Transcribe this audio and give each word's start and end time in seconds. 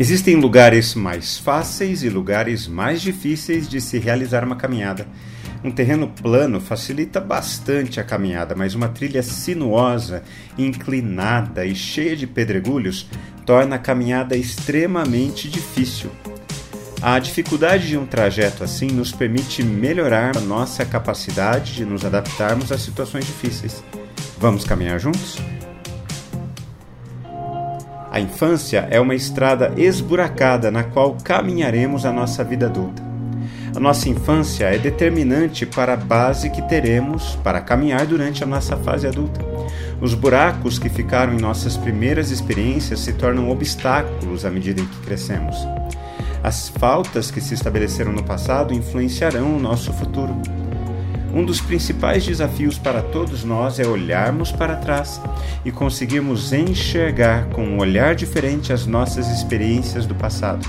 Existem 0.00 0.34
lugares 0.34 0.94
mais 0.94 1.36
fáceis 1.36 2.02
e 2.02 2.08
lugares 2.08 2.66
mais 2.66 3.02
difíceis 3.02 3.68
de 3.68 3.82
se 3.82 3.98
realizar 3.98 4.42
uma 4.42 4.56
caminhada. 4.56 5.06
Um 5.62 5.70
terreno 5.70 6.08
plano 6.08 6.58
facilita 6.58 7.20
bastante 7.20 8.00
a 8.00 8.02
caminhada, 8.02 8.54
mas 8.56 8.74
uma 8.74 8.88
trilha 8.88 9.22
sinuosa, 9.22 10.22
inclinada 10.56 11.66
e 11.66 11.74
cheia 11.74 12.16
de 12.16 12.26
pedregulhos 12.26 13.10
torna 13.44 13.76
a 13.76 13.78
caminhada 13.78 14.34
extremamente 14.34 15.50
difícil. 15.50 16.10
A 17.02 17.18
dificuldade 17.18 17.88
de 17.88 17.98
um 17.98 18.06
trajeto 18.06 18.64
assim 18.64 18.86
nos 18.86 19.12
permite 19.12 19.62
melhorar 19.62 20.34
a 20.34 20.40
nossa 20.40 20.82
capacidade 20.82 21.74
de 21.74 21.84
nos 21.84 22.06
adaptarmos 22.06 22.72
a 22.72 22.78
situações 22.78 23.26
difíceis. 23.26 23.84
Vamos 24.38 24.64
caminhar 24.64 24.98
juntos? 24.98 25.36
A 28.10 28.18
infância 28.18 28.88
é 28.90 28.98
uma 28.98 29.14
estrada 29.14 29.72
esburacada 29.76 30.70
na 30.70 30.82
qual 30.82 31.16
caminharemos 31.22 32.04
a 32.04 32.12
nossa 32.12 32.42
vida 32.42 32.66
adulta. 32.66 33.00
A 33.74 33.78
nossa 33.78 34.08
infância 34.08 34.64
é 34.64 34.78
determinante 34.78 35.64
para 35.64 35.94
a 35.94 35.96
base 35.96 36.50
que 36.50 36.60
teremos 36.62 37.36
para 37.44 37.60
caminhar 37.60 38.04
durante 38.04 38.42
a 38.42 38.46
nossa 38.46 38.76
fase 38.76 39.06
adulta. 39.06 39.40
Os 40.00 40.12
buracos 40.12 40.76
que 40.76 40.88
ficaram 40.88 41.34
em 41.34 41.40
nossas 41.40 41.76
primeiras 41.76 42.32
experiências 42.32 42.98
se 42.98 43.12
tornam 43.12 43.48
obstáculos 43.48 44.44
à 44.44 44.50
medida 44.50 44.80
em 44.80 44.86
que 44.86 44.98
crescemos. 45.02 45.56
As 46.42 46.68
faltas 46.68 47.30
que 47.30 47.40
se 47.40 47.54
estabeleceram 47.54 48.12
no 48.12 48.24
passado 48.24 48.74
influenciarão 48.74 49.56
o 49.56 49.60
nosso 49.60 49.92
futuro. 49.92 50.34
Um 51.32 51.44
dos 51.44 51.60
principais 51.60 52.26
desafios 52.26 52.76
para 52.76 53.02
todos 53.02 53.44
nós 53.44 53.78
é 53.78 53.86
olharmos 53.86 54.50
para 54.50 54.76
trás 54.76 55.20
e 55.64 55.70
conseguirmos 55.70 56.52
enxergar 56.52 57.46
com 57.50 57.62
um 57.62 57.78
olhar 57.78 58.14
diferente 58.14 58.72
as 58.72 58.84
nossas 58.84 59.28
experiências 59.28 60.06
do 60.06 60.14
passado. 60.14 60.66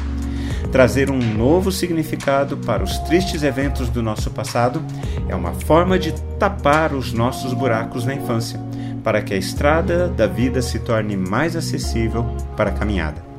Trazer 0.71 1.09
um 1.09 1.19
novo 1.19 1.71
significado 1.71 2.55
para 2.57 2.83
os 2.83 2.97
tristes 2.99 3.43
eventos 3.43 3.89
do 3.89 4.01
nosso 4.01 4.29
passado 4.29 4.81
é 5.27 5.35
uma 5.35 5.53
forma 5.53 5.99
de 5.99 6.13
tapar 6.39 6.93
os 6.93 7.11
nossos 7.11 7.53
buracos 7.53 8.05
na 8.05 8.13
infância, 8.13 8.59
para 9.03 9.21
que 9.21 9.33
a 9.33 9.37
estrada 9.37 10.07
da 10.07 10.27
vida 10.27 10.61
se 10.61 10.79
torne 10.79 11.17
mais 11.17 11.55
acessível 11.55 12.23
para 12.55 12.69
a 12.69 12.73
caminhada. 12.73 13.30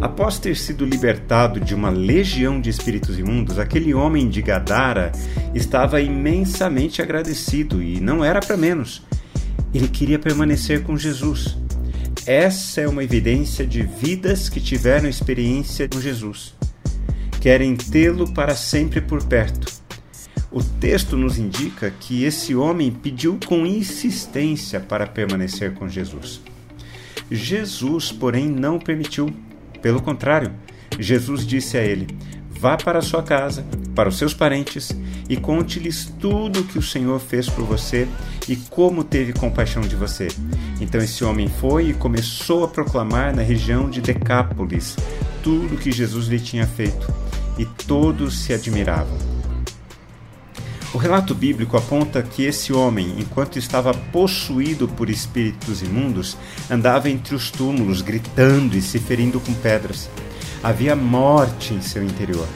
Após 0.00 0.38
ter 0.38 0.56
sido 0.56 0.84
libertado 0.84 1.58
de 1.58 1.74
uma 1.74 1.90
legião 1.90 2.60
de 2.60 2.70
espíritos 2.70 3.18
imundos, 3.18 3.58
aquele 3.58 3.92
homem 3.92 4.28
de 4.28 4.40
Gadara 4.40 5.10
estava 5.52 6.00
imensamente 6.00 7.02
agradecido 7.02 7.82
e 7.82 8.00
não 8.00 8.24
era 8.24 8.38
para 8.38 8.56
menos. 8.56 9.02
Ele 9.74 9.88
queria 9.88 10.18
permanecer 10.18 10.84
com 10.84 10.96
Jesus. 10.96 11.58
Essa 12.24 12.82
é 12.82 12.88
uma 12.88 13.02
evidência 13.02 13.66
de 13.66 13.82
vidas 13.82 14.48
que 14.48 14.60
tiveram 14.60 15.08
experiência 15.08 15.88
com 15.88 16.00
Jesus. 16.00 16.54
Querem 17.40 17.74
tê-lo 17.74 18.32
para 18.32 18.54
sempre 18.54 19.00
por 19.00 19.24
perto. 19.24 19.66
O 20.50 20.62
texto 20.62 21.16
nos 21.16 21.38
indica 21.38 21.90
que 21.90 22.22
esse 22.24 22.54
homem 22.54 22.92
pediu 22.92 23.38
com 23.46 23.66
insistência 23.66 24.78
para 24.78 25.06
permanecer 25.06 25.74
com 25.74 25.88
Jesus. 25.88 26.40
Jesus, 27.30 28.12
porém, 28.12 28.48
não 28.48 28.78
permitiu. 28.78 29.34
Pelo 29.80 30.02
contrário, 30.02 30.52
Jesus 30.98 31.46
disse 31.46 31.76
a 31.76 31.82
ele: 31.82 32.06
Vá 32.50 32.76
para 32.76 32.98
a 32.98 33.02
sua 33.02 33.22
casa, 33.22 33.64
para 33.94 34.08
os 34.08 34.18
seus 34.18 34.34
parentes, 34.34 34.90
e 35.28 35.36
conte-lhes 35.36 36.12
tudo 36.18 36.60
o 36.60 36.64
que 36.64 36.78
o 36.78 36.82
Senhor 36.82 37.20
fez 37.20 37.48
por 37.48 37.64
você 37.64 38.08
e 38.48 38.56
como 38.56 39.04
teve 39.04 39.32
compaixão 39.32 39.82
de 39.82 39.94
você. 39.94 40.28
Então 40.80 41.00
esse 41.00 41.22
homem 41.24 41.48
foi 41.48 41.90
e 41.90 41.94
começou 41.94 42.64
a 42.64 42.68
proclamar 42.68 43.34
na 43.34 43.42
região 43.42 43.88
de 43.88 44.00
Decápolis 44.00 44.96
tudo 45.42 45.76
o 45.76 45.78
que 45.78 45.92
Jesus 45.92 46.26
lhe 46.26 46.40
tinha 46.40 46.66
feito, 46.66 47.06
e 47.56 47.64
todos 47.86 48.40
se 48.40 48.52
admiravam. 48.52 49.37
O 50.94 50.96
relato 50.96 51.34
bíblico 51.34 51.76
aponta 51.76 52.22
que 52.22 52.44
esse 52.44 52.72
homem, 52.72 53.16
enquanto 53.18 53.58
estava 53.58 53.92
possuído 53.92 54.88
por 54.88 55.10
espíritos 55.10 55.82
imundos, 55.82 56.34
andava 56.70 57.10
entre 57.10 57.34
os 57.34 57.50
túmulos, 57.50 58.00
gritando 58.00 58.74
e 58.74 58.80
se 58.80 58.98
ferindo 58.98 59.38
com 59.38 59.52
pedras. 59.52 60.08
Havia 60.62 60.96
morte 60.96 61.74
em 61.74 61.82
seu 61.82 62.02
interior. 62.02 62.48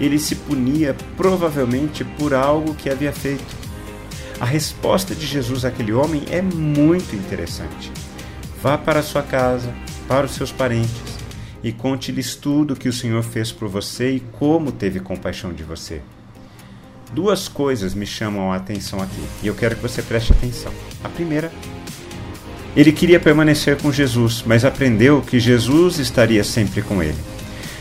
Ele 0.00 0.18
se 0.18 0.34
punia 0.34 0.96
provavelmente 1.16 2.04
por 2.04 2.34
algo 2.34 2.74
que 2.74 2.90
havia 2.90 3.12
feito. 3.12 3.56
A 4.40 4.44
resposta 4.44 5.14
de 5.14 5.24
Jesus 5.24 5.64
àquele 5.64 5.92
homem 5.92 6.24
é 6.28 6.42
muito 6.42 7.14
interessante. 7.14 7.92
Vá 8.60 8.76
para 8.76 9.02
sua 9.02 9.22
casa, 9.22 9.72
para 10.08 10.26
os 10.26 10.32
seus 10.32 10.50
parentes, 10.50 11.16
e 11.62 11.72
conte-lhes 11.72 12.34
tudo 12.34 12.74
o 12.74 12.76
que 12.76 12.88
o 12.88 12.92
Senhor 12.92 13.22
fez 13.22 13.52
por 13.52 13.68
você 13.68 14.10
e 14.10 14.20
como 14.20 14.72
teve 14.72 14.98
compaixão 14.98 15.52
de 15.52 15.62
você. 15.62 16.02
Duas 17.12 17.48
coisas 17.48 17.94
me 17.94 18.04
chamam 18.04 18.52
a 18.52 18.56
atenção 18.56 19.00
aqui 19.00 19.22
e 19.42 19.46
eu 19.46 19.54
quero 19.54 19.76
que 19.76 19.82
você 19.82 20.02
preste 20.02 20.32
atenção. 20.32 20.72
A 21.02 21.08
primeira, 21.08 21.50
ele 22.76 22.92
queria 22.92 23.20
permanecer 23.20 23.76
com 23.78 23.92
Jesus, 23.92 24.42
mas 24.44 24.64
aprendeu 24.64 25.22
que 25.22 25.40
Jesus 25.40 25.98
estaria 25.98 26.44
sempre 26.44 26.82
com 26.82 27.02
ele. 27.02 27.18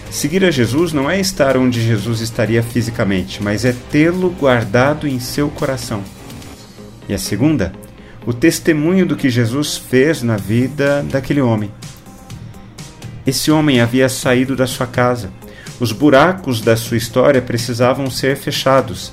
Seguir 0.09 0.45
a 0.45 0.51
Jesus 0.51 0.93
não 0.93 1.09
é 1.09 1.19
estar 1.19 1.57
onde 1.57 1.81
Jesus 1.81 2.21
estaria 2.21 2.63
fisicamente, 2.63 3.43
mas 3.43 3.65
é 3.65 3.75
tê-lo 3.91 4.29
guardado 4.29 5.07
em 5.07 5.19
seu 5.19 5.49
coração. 5.49 6.01
E 7.09 7.13
a 7.13 7.17
segunda, 7.17 7.73
o 8.25 8.33
testemunho 8.33 9.05
do 9.05 9.15
que 9.15 9.29
Jesus 9.29 9.75
fez 9.75 10.23
na 10.23 10.37
vida 10.37 11.03
daquele 11.03 11.41
homem. 11.41 11.71
Esse 13.27 13.51
homem 13.51 13.81
havia 13.81 14.07
saído 14.07 14.55
da 14.55 14.65
sua 14.65 14.87
casa, 14.87 15.31
os 15.79 15.91
buracos 15.91 16.61
da 16.61 16.77
sua 16.77 16.97
história 16.97 17.41
precisavam 17.41 18.09
ser 18.09 18.37
fechados. 18.37 19.11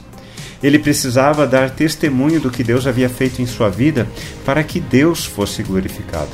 Ele 0.62 0.78
precisava 0.78 1.46
dar 1.46 1.70
testemunho 1.70 2.40
do 2.40 2.50
que 2.50 2.62
Deus 2.62 2.86
havia 2.86 3.08
feito 3.08 3.42
em 3.42 3.46
sua 3.46 3.68
vida 3.68 4.06
para 4.44 4.62
que 4.62 4.78
Deus 4.78 5.24
fosse 5.24 5.62
glorificado. 5.62 6.30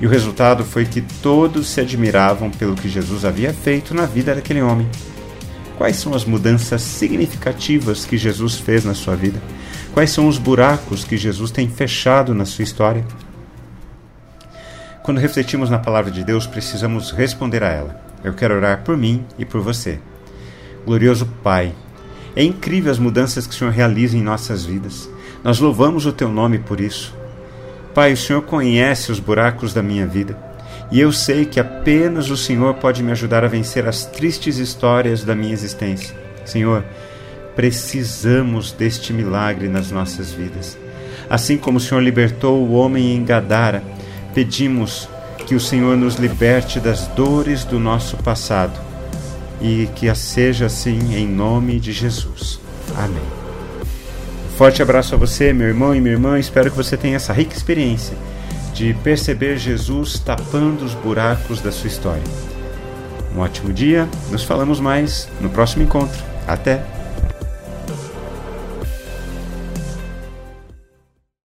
E 0.00 0.06
o 0.06 0.10
resultado 0.10 0.64
foi 0.64 0.84
que 0.84 1.00
todos 1.00 1.68
se 1.68 1.80
admiravam 1.80 2.50
pelo 2.50 2.76
que 2.76 2.88
Jesus 2.88 3.24
havia 3.24 3.52
feito 3.52 3.94
na 3.94 4.06
vida 4.06 4.34
daquele 4.34 4.62
homem. 4.62 4.86
Quais 5.76 5.96
são 5.96 6.14
as 6.14 6.24
mudanças 6.24 6.80
significativas 6.80 8.04
que 8.04 8.16
Jesus 8.16 8.54
fez 8.54 8.84
na 8.84 8.94
sua 8.94 9.16
vida? 9.16 9.40
Quais 9.92 10.10
são 10.10 10.28
os 10.28 10.38
buracos 10.38 11.04
que 11.04 11.16
Jesus 11.16 11.50
tem 11.50 11.68
fechado 11.68 12.34
na 12.34 12.44
sua 12.44 12.62
história? 12.62 13.04
Quando 15.02 15.18
refletimos 15.18 15.70
na 15.70 15.78
palavra 15.78 16.10
de 16.10 16.22
Deus, 16.24 16.46
precisamos 16.46 17.10
responder 17.10 17.62
a 17.62 17.68
ela. 17.68 18.00
Eu 18.26 18.34
quero 18.34 18.56
orar 18.56 18.82
por 18.82 18.96
mim 18.96 19.24
e 19.38 19.44
por 19.44 19.60
você. 19.60 20.00
Glorioso 20.84 21.26
Pai, 21.44 21.72
é 22.34 22.42
incrível 22.42 22.90
as 22.90 22.98
mudanças 22.98 23.46
que 23.46 23.54
o 23.54 23.56
Senhor 23.56 23.70
realiza 23.72 24.16
em 24.16 24.22
nossas 24.22 24.64
vidas. 24.64 25.08
Nós 25.44 25.60
louvamos 25.60 26.06
o 26.06 26.12
Teu 26.12 26.28
nome 26.28 26.58
por 26.58 26.80
isso. 26.80 27.14
Pai, 27.94 28.12
o 28.12 28.16
Senhor 28.16 28.42
conhece 28.42 29.12
os 29.12 29.20
buracos 29.20 29.72
da 29.72 29.80
minha 29.80 30.08
vida 30.08 30.36
e 30.90 31.00
eu 31.00 31.12
sei 31.12 31.44
que 31.44 31.60
apenas 31.60 32.28
o 32.28 32.36
Senhor 32.36 32.74
pode 32.74 33.00
me 33.00 33.12
ajudar 33.12 33.44
a 33.44 33.48
vencer 33.48 33.86
as 33.86 34.04
tristes 34.04 34.58
histórias 34.58 35.22
da 35.22 35.36
minha 35.36 35.52
existência. 35.52 36.12
Senhor, 36.44 36.84
precisamos 37.54 38.72
deste 38.72 39.12
milagre 39.12 39.68
nas 39.68 39.92
nossas 39.92 40.32
vidas. 40.32 40.76
Assim 41.30 41.56
como 41.56 41.78
o 41.78 41.80
Senhor 41.80 42.00
libertou 42.00 42.60
o 42.60 42.72
homem 42.72 43.14
em 43.14 43.24
Gadara, 43.24 43.84
pedimos 44.34 45.08
que 45.46 45.54
o 45.54 45.60
Senhor 45.60 45.96
nos 45.96 46.16
liberte 46.16 46.80
das 46.80 47.06
dores 47.08 47.64
do 47.64 47.78
nosso 47.78 48.16
passado 48.18 48.78
e 49.60 49.88
que 49.94 50.12
seja 50.14 50.66
assim 50.66 51.14
em 51.14 51.26
nome 51.26 51.78
de 51.78 51.92
Jesus. 51.92 52.60
Amém. 52.96 53.22
Um 54.52 54.56
forte 54.56 54.82
abraço 54.82 55.14
a 55.14 55.18
você, 55.18 55.52
meu 55.52 55.68
irmão 55.68 55.94
e 55.94 56.00
minha 56.00 56.14
irmã. 56.14 56.38
Espero 56.38 56.70
que 56.70 56.76
você 56.76 56.96
tenha 56.96 57.16
essa 57.16 57.32
rica 57.32 57.56
experiência 57.56 58.16
de 58.74 58.92
perceber 59.02 59.56
Jesus 59.56 60.18
tapando 60.18 60.84
os 60.84 60.94
buracos 60.94 61.60
da 61.60 61.72
sua 61.72 61.88
história. 61.88 62.22
Um 63.34 63.40
ótimo 63.40 63.72
dia. 63.72 64.08
Nos 64.30 64.42
falamos 64.42 64.80
mais 64.80 65.28
no 65.40 65.48
próximo 65.48 65.82
encontro. 65.82 66.22
Até! 66.46 66.95